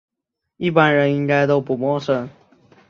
[0.57, 2.27] 一般人应该都不陌生